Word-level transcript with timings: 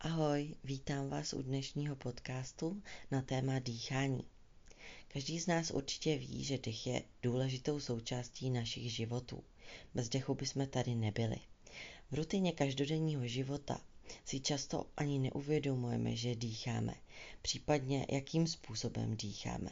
Ahoj, 0.00 0.54
vítám 0.64 1.08
vás 1.08 1.32
u 1.32 1.42
dnešního 1.42 1.96
podcastu 1.96 2.82
na 3.10 3.22
téma 3.22 3.58
dýchání. 3.58 4.24
Každý 5.08 5.40
z 5.40 5.46
nás 5.46 5.70
určitě 5.70 6.18
ví, 6.18 6.44
že 6.44 6.58
dech 6.58 6.86
je 6.86 7.02
důležitou 7.22 7.80
součástí 7.80 8.50
našich 8.50 8.92
životů. 8.92 9.44
Bez 9.94 10.08
dechu 10.08 10.34
bychom 10.34 10.66
tady 10.66 10.94
nebyli. 10.94 11.36
V 12.10 12.14
rutině 12.14 12.52
každodenního 12.52 13.26
života 13.26 13.80
si 14.24 14.40
často 14.40 14.86
ani 14.96 15.18
neuvědomujeme, 15.18 16.16
že 16.16 16.34
dýcháme, 16.34 16.94
případně 17.42 18.06
jakým 18.10 18.46
způsobem 18.46 19.16
dýcháme. 19.16 19.70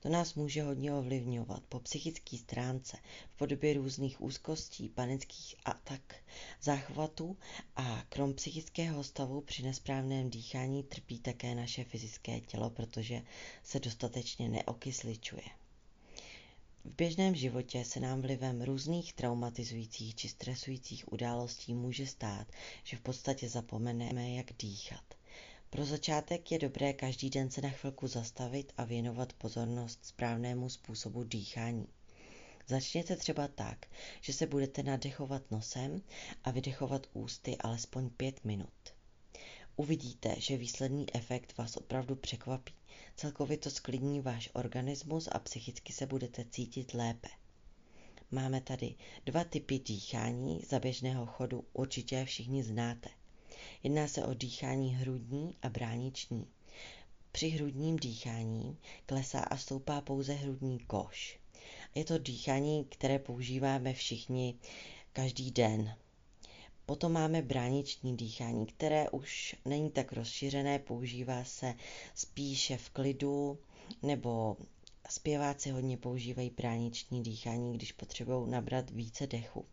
To 0.00 0.08
nás 0.08 0.34
může 0.34 0.62
hodně 0.62 0.92
ovlivňovat 0.92 1.62
po 1.68 1.80
psychické 1.80 2.36
stránce 2.36 2.96
v 3.30 3.36
podobě 3.36 3.74
různých 3.74 4.20
úzkostí, 4.20 4.88
panických 4.88 5.56
atak, 5.64 6.16
záchvatů 6.62 7.36
a 7.76 8.02
krom 8.08 8.34
psychického 8.34 9.04
stavu 9.04 9.40
při 9.40 9.62
nesprávném 9.62 10.30
dýchání 10.30 10.82
trpí 10.82 11.18
také 11.18 11.54
naše 11.54 11.84
fyzické 11.84 12.40
tělo, 12.40 12.70
protože 12.70 13.22
se 13.62 13.80
dostatečně 13.80 14.48
neokysličuje. 14.48 15.44
V 16.84 16.94
běžném 16.96 17.34
životě 17.34 17.84
se 17.84 18.00
nám 18.00 18.22
vlivem 18.22 18.62
různých 18.62 19.12
traumatizujících 19.12 20.14
či 20.14 20.28
stresujících 20.28 21.12
událostí 21.12 21.74
může 21.74 22.06
stát, 22.06 22.46
že 22.84 22.96
v 22.96 23.00
podstatě 23.00 23.48
zapomeneme, 23.48 24.30
jak 24.30 24.46
dýchat. 24.58 25.17
Pro 25.70 25.84
začátek 25.84 26.52
je 26.52 26.58
dobré 26.58 26.92
každý 26.92 27.30
den 27.30 27.50
se 27.50 27.60
na 27.60 27.68
chvilku 27.68 28.06
zastavit 28.06 28.72
a 28.76 28.84
věnovat 28.84 29.32
pozornost 29.32 29.98
správnému 30.02 30.68
způsobu 30.68 31.24
dýchání. 31.24 31.86
Začněte 32.66 33.16
třeba 33.16 33.48
tak, 33.48 33.86
že 34.20 34.32
se 34.32 34.46
budete 34.46 34.82
nadechovat 34.82 35.50
nosem 35.50 36.02
a 36.44 36.50
vydechovat 36.50 37.06
ústy 37.12 37.56
alespoň 37.56 38.10
5 38.10 38.44
minut. 38.44 38.94
Uvidíte, 39.76 40.34
že 40.38 40.56
výsledný 40.56 41.14
efekt 41.14 41.56
vás 41.56 41.76
opravdu 41.76 42.16
překvapí. 42.16 42.74
Celkově 43.16 43.56
to 43.56 43.70
sklidní 43.70 44.20
váš 44.20 44.50
organismus 44.52 45.28
a 45.32 45.38
psychicky 45.38 45.92
se 45.92 46.06
budete 46.06 46.44
cítit 46.50 46.94
lépe. 46.94 47.28
Máme 48.30 48.60
tady 48.60 48.94
dva 49.26 49.44
typy 49.44 49.78
dýchání 49.78 50.62
za 50.68 50.78
běžného 50.78 51.26
chodu, 51.26 51.64
určitě 51.72 52.24
všichni 52.24 52.62
znáte. 52.62 53.08
Jedná 53.82 54.08
se 54.08 54.24
o 54.24 54.34
dýchání 54.34 54.94
hrudní 54.94 55.54
a 55.62 55.68
brániční. 55.68 56.46
Při 57.32 57.48
hrudním 57.48 57.96
dýchání 57.96 58.76
klesá 59.06 59.40
a 59.40 59.56
stoupá 59.56 60.00
pouze 60.00 60.32
hrudní 60.32 60.78
koš. 60.78 61.38
Je 61.94 62.04
to 62.04 62.18
dýchání, 62.18 62.84
které 62.84 63.18
používáme 63.18 63.94
všichni 63.94 64.54
každý 65.12 65.50
den. 65.50 65.96
Potom 66.86 67.12
máme 67.12 67.42
brániční 67.42 68.16
dýchání, 68.16 68.66
které 68.66 69.10
už 69.10 69.56
není 69.64 69.90
tak 69.90 70.12
rozšířené, 70.12 70.78
používá 70.78 71.44
se 71.44 71.74
spíše 72.14 72.76
v 72.76 72.90
klidu, 72.90 73.58
nebo 74.02 74.56
zpěváci 75.10 75.70
hodně 75.70 75.96
používají 75.96 76.50
brániční 76.50 77.22
dýchání, 77.22 77.72
když 77.72 77.92
potřebují 77.92 78.50
nabrat 78.50 78.90
více 78.90 79.26
dechu. 79.26 79.64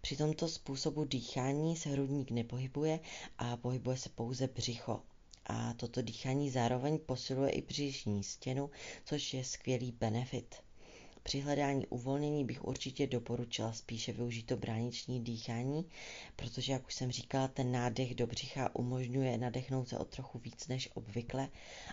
Při 0.00 0.16
tomto 0.16 0.48
způsobu 0.48 1.04
dýchání 1.04 1.76
se 1.76 1.88
hrudník 1.88 2.30
nepohybuje 2.30 3.00
a 3.38 3.56
pohybuje 3.56 3.96
se 3.96 4.08
pouze 4.08 4.46
břicho. 4.46 5.02
A 5.46 5.74
toto 5.74 6.02
dýchání 6.02 6.50
zároveň 6.50 6.98
posiluje 6.98 7.50
i 7.50 7.62
břišní 7.62 8.24
stěnu, 8.24 8.70
což 9.04 9.34
je 9.34 9.44
skvělý 9.44 9.92
benefit. 9.92 10.54
Při 11.26 11.40
hledání 11.40 11.86
uvolnění 11.86 12.44
bych 12.44 12.64
určitě 12.64 13.06
doporučila 13.06 13.72
spíše 13.72 14.12
využít 14.12 14.46
to 14.46 14.56
brániční 14.56 15.24
dýchání, 15.24 15.88
protože, 16.36 16.72
jak 16.72 16.86
už 16.86 16.94
jsem 16.94 17.10
říkala, 17.10 17.48
ten 17.48 17.72
nádech 17.72 18.14
do 18.14 18.26
břicha 18.26 18.76
umožňuje 18.76 19.38
nadechnout 19.38 19.88
se 19.88 19.98
o 19.98 20.04
trochu 20.04 20.38
víc 20.38 20.68
než 20.68 20.88
obvykle 20.94 21.48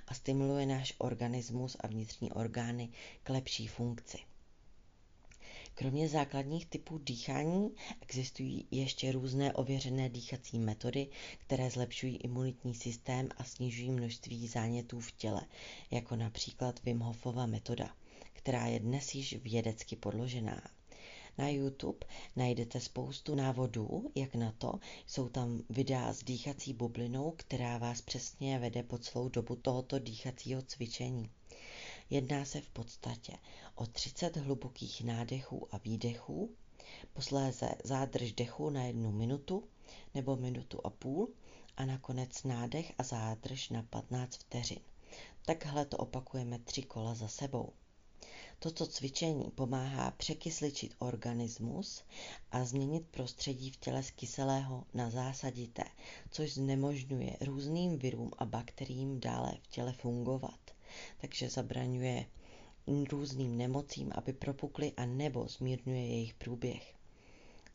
a 0.08 0.14
stimuluje 0.14 0.66
náš 0.66 0.94
organismus 0.98 1.78
a 1.80 1.88
vnitřní 1.88 2.32
orgány 2.32 2.90
k 3.24 3.30
lepší 3.30 3.68
funkci. 3.68 4.18
Kromě 5.76 6.10
základních 6.10 6.66
typů 6.66 6.98
dýchání 6.98 7.70
existují 8.02 8.68
ještě 8.72 9.12
různé 9.12 9.54
ověřené 9.54 10.10
dýchací 10.10 10.60
metody, 10.60 11.08
které 11.38 11.70
zlepšují 11.70 12.18
imunitní 12.18 12.76
systém 12.76 13.30
a 13.38 13.44
snižují 13.44 13.92
množství 13.92 14.48
zánětů 14.48 15.00
v 15.00 15.12
těle, 15.12 15.42
jako 15.92 16.16
například 16.16 16.84
Wim 16.84 17.00
Hofova 17.00 17.46
metoda, 17.46 17.96
která 18.34 18.68
je 18.68 18.80
dnes 18.80 19.16
již 19.16 19.36
vědecky 19.44 19.96
podložená. 19.96 20.62
Na 21.38 21.50
YouTube 21.50 22.08
najdete 22.36 22.80
spoustu 22.80 23.36
návodů, 23.36 24.12
jak 24.16 24.36
na 24.36 24.52
to. 24.52 24.74
Jsou 25.08 25.30
tam 25.30 25.62
videa 25.70 26.14
s 26.14 26.24
dýchací 26.24 26.74
bublinou, 26.74 27.32
která 27.38 27.78
vás 27.78 28.02
přesně 28.02 28.60
vede 28.60 28.84
po 28.84 28.98
celou 28.98 29.30
dobu 29.30 29.56
tohoto 29.56 30.00
dýchacího 30.00 30.62
cvičení. 30.62 31.30
Jedná 32.14 32.46
se 32.46 32.62
v 32.62 32.70
podstatě 32.70 33.34
o 33.76 33.86
30 33.86 34.38
hlubokých 34.38 35.04
nádechů 35.04 35.68
a 35.76 35.78
výdechů, 35.78 36.50
posléze 37.14 37.70
zádrž 37.84 38.32
dechu 38.32 38.70
na 38.70 38.84
jednu 38.84 39.12
minutu 39.12 39.64
nebo 40.14 40.36
minutu 40.36 40.80
a 40.84 40.90
půl 40.90 41.34
a 41.78 41.86
nakonec 41.86 42.44
nádech 42.44 42.94
a 42.98 43.04
zádrž 43.04 43.70
na 43.70 43.84
15 43.84 44.36
vteřin. 44.36 44.80
Takhle 45.46 45.86
to 45.86 45.98
opakujeme 45.98 46.60
tři 46.60 46.82
kola 46.84 47.14
za 47.16 47.28
sebou. 47.28 47.74
Toto 48.60 48.88
cvičení 48.88 49.52
pomáhá 49.52 50.12
překysličit 50.12 50.96
organismus 51.00 52.04
a 52.52 52.66
změnit 52.66 53.08
prostředí 53.12 53.72
v 53.72 53.78
těle 53.78 54.04
z 54.04 54.12
kyselého 54.12 54.84
na 54.94 55.10
zásadité, 55.10 55.84
což 56.32 56.54
znemožňuje 56.54 57.38
různým 57.42 58.00
virům 58.00 58.32
a 58.38 58.46
bakteriím 58.46 59.20
dále 59.20 59.54
v 59.64 59.68
těle 59.68 59.94
fungovat 59.94 60.73
takže 61.22 61.50
zabraňuje 61.50 62.26
různým 63.12 63.58
nemocím, 63.58 64.12
aby 64.16 64.34
propukly 64.34 64.94
a 64.98 65.06
nebo 65.06 65.48
zmírňuje 65.48 66.08
jejich 66.08 66.34
průběh. 66.34 66.94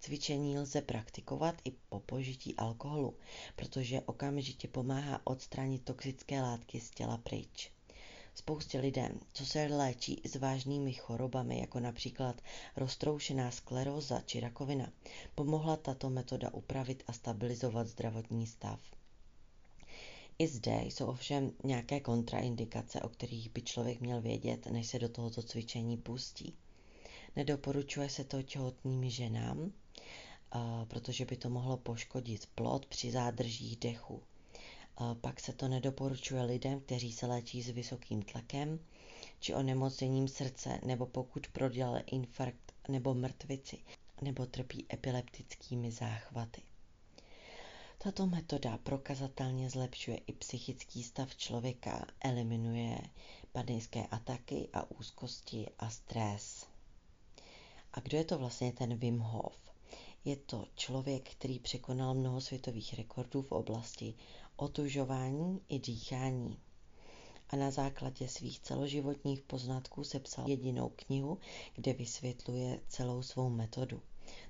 Cvičení 0.01 0.59
lze 0.59 0.83
praktikovat 0.83 1.55
i 1.65 1.71
po 1.89 2.01
požití 2.01 2.56
alkoholu, 2.56 3.15
protože 3.56 4.01
okamžitě 4.01 4.69
pomáhá 4.69 5.21
odstranit 5.25 5.84
toxické 5.84 6.43
látky 6.43 6.81
z 6.81 6.91
těla 6.91 7.19
pryč. 7.19 7.73
Spoustě 8.34 8.81
lidem, 8.81 9.21
co 9.33 9.47
se 9.47 9.67
léčí 9.67 10.21
s 10.25 10.37
vážnými 10.37 10.93
chorobami, 10.93 11.61
jako 11.61 11.81
například 11.81 12.41
roztroušená 12.77 13.50
skleróza 13.50 14.21
či 14.21 14.41
rakovina, 14.41 14.93
pomohla 15.35 15.77
tato 15.77 16.11
metoda 16.11 16.55
upravit 16.55 17.03
a 17.06 17.12
stabilizovat 17.12 17.87
zdravotní 17.87 18.47
stav. 18.47 18.81
I 20.38 20.47
zde 20.49 20.81
jsou 20.84 21.06
ovšem 21.06 21.53
nějaké 21.65 22.00
kontraindikace, 22.00 23.00
o 23.00 23.09
kterých 23.09 23.50
by 23.50 23.62
člověk 23.62 24.00
měl 24.00 24.21
vědět, 24.21 24.66
než 24.66 24.87
se 24.87 24.99
do 24.99 25.09
tohoto 25.09 25.43
cvičení 25.43 25.97
pustí. 25.97 26.54
Nedoporučuje 27.37 28.09
se 28.10 28.25
to 28.25 28.43
těhotným 28.43 29.10
ženám, 29.10 29.72
protože 30.88 31.25
by 31.25 31.37
to 31.37 31.50
mohlo 31.50 31.76
poškodit 31.76 32.47
plod 32.54 32.87
při 32.87 33.10
zádržích 33.10 33.76
dechu. 33.76 34.22
Pak 35.21 35.41
se 35.41 35.53
to 35.53 35.69
nedoporučuje 35.69 36.43
lidem, 36.43 36.81
kteří 36.81 37.12
se 37.12 37.26
léčí 37.26 37.62
s 37.62 37.69
vysokým 37.70 38.22
tlakem 38.22 38.81
či 39.41 39.55
onemocněním 39.55 40.28
srdce, 40.28 40.81
nebo 40.84 41.06
pokud 41.06 41.47
prodělali 41.49 42.03
infarkt 42.06 42.72
nebo 42.88 43.15
mrtvici, 43.15 43.78
nebo 44.22 44.47
trpí 44.47 44.87
epileptickými 44.93 45.91
záchvaty. 45.93 46.62
Tato 48.00 48.26
metoda 48.26 48.78
prokazatelně 48.78 49.70
zlepšuje 49.70 50.16
i 50.16 50.32
psychický 50.32 51.03
stav 51.03 51.36
člověka, 51.36 52.06
eliminuje 52.20 53.00
panické 53.53 54.06
ataky 54.06 54.69
a 54.72 54.91
úzkosti 54.91 55.66
a 55.78 55.91
stres. 55.91 56.66
A 57.92 58.00
kdo 58.00 58.19
je 58.19 58.25
to 58.25 58.38
vlastně 58.38 58.72
ten 58.72 58.97
Wim 58.97 59.19
Hof? 59.19 59.56
Je 60.25 60.37
to 60.37 60.66
člověk, 60.75 61.31
který 61.31 61.58
překonal 61.58 62.14
mnoho 62.14 62.41
světových 62.41 62.94
rekordů 62.94 63.42
v 63.42 63.53
oblasti 63.53 64.14
otužování 64.56 65.61
i 65.69 65.78
dýchání. 65.78 66.58
A 67.50 67.56
na 67.56 67.70
základě 67.70 68.28
svých 68.28 68.61
celoživotních 68.61 69.43
poznatků 69.43 70.05
sepsal 70.05 70.49
jedinou 70.49 70.93
knihu, 70.96 71.38
kde 71.75 71.93
vysvětluje 71.93 72.81
celou 72.88 73.23
svou 73.23 73.50
metodu. 73.50 74.02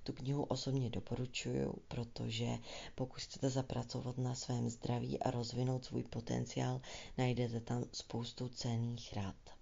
Tu 0.03 0.13
knihu 0.13 0.43
osobně 0.45 0.91
doporučuju, 0.91 1.75
protože 1.89 2.49
pokud 2.95 3.21
chcete 3.23 3.51
zapracovat 3.51 4.19
na 4.19 4.35
svém 4.35 4.69
zdraví 4.71 5.19
a 5.23 5.31
rozvinout 5.31 5.85
svůj 5.85 6.03
potenciál, 6.03 6.81
najdete 7.19 7.61
tam 7.61 7.85
spoustu 7.93 8.49
cenných 8.49 9.13
rad. 9.13 9.58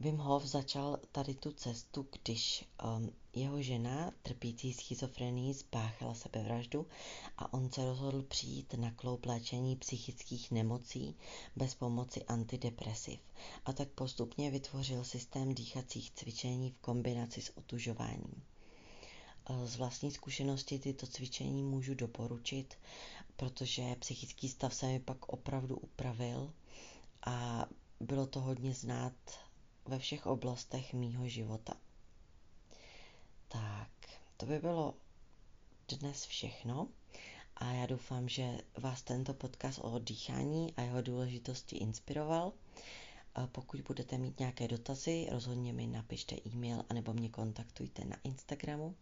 Wim 0.00 0.16
Hof 0.16 0.44
začal 0.44 0.98
tady 1.12 1.34
tu 1.34 1.52
cestu, 1.52 2.06
když 2.22 2.64
um, 2.84 3.12
jeho 3.34 3.62
žena, 3.62 4.12
trpící 4.22 4.72
schizofrenií, 4.72 5.54
spáchala 5.54 6.14
sebevraždu 6.14 6.86
a 7.38 7.52
on 7.52 7.70
se 7.72 7.84
rozhodl 7.84 8.22
přijít 8.22 8.74
na 8.74 8.90
kloup 8.90 9.26
léčení 9.26 9.76
psychických 9.76 10.50
nemocí 10.50 11.16
bez 11.56 11.74
pomoci 11.74 12.24
antidepresiv 12.24 13.20
a 13.64 13.72
tak 13.72 13.88
postupně 13.88 14.50
vytvořil 14.50 15.04
systém 15.04 15.54
dýchacích 15.54 16.10
cvičení 16.10 16.70
v 16.70 16.78
kombinaci 16.78 17.42
s 17.42 17.56
otužováním. 17.56 18.42
Z 19.64 19.76
vlastní 19.76 20.10
zkušenosti 20.10 20.78
tyto 20.78 21.06
cvičení 21.06 21.62
můžu 21.62 21.94
doporučit, 21.94 22.74
protože 23.36 23.96
psychický 23.98 24.48
stav 24.48 24.74
se 24.74 24.86
mi 24.86 25.00
pak 25.00 25.28
opravdu 25.28 25.76
upravil 25.76 26.52
a 27.26 27.66
bylo 28.00 28.26
to 28.26 28.40
hodně 28.40 28.74
znát 28.74 29.14
ve 29.86 29.98
všech 29.98 30.26
oblastech 30.26 30.94
mýho 30.94 31.28
života. 31.28 31.74
Tak, 33.48 33.90
to 34.36 34.46
by 34.46 34.58
bylo 34.58 34.94
dnes 35.88 36.24
všechno 36.24 36.88
a 37.56 37.72
já 37.72 37.86
doufám, 37.86 38.28
že 38.28 38.58
vás 38.76 39.02
tento 39.02 39.34
podcast 39.34 39.78
o 39.82 39.98
dýchání 39.98 40.74
a 40.76 40.82
jeho 40.82 41.02
důležitosti 41.02 41.76
inspiroval. 41.76 42.52
Pokud 43.52 43.80
budete 43.80 44.18
mít 44.18 44.38
nějaké 44.38 44.68
dotazy, 44.68 45.26
rozhodně 45.30 45.72
mi 45.72 45.86
napište 45.86 46.36
e-mail 46.46 46.84
anebo 46.88 47.12
mě 47.12 47.28
kontaktujte 47.28 48.04
na 48.04 48.16
Instagramu. 48.24 48.94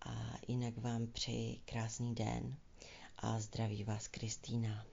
A 0.00 0.34
jinak 0.48 0.78
vám 0.78 1.06
přeji 1.06 1.60
krásný 1.64 2.14
den 2.14 2.56
a 3.18 3.40
zdraví 3.40 3.84
vás 3.84 4.08
Kristýna. 4.08 4.86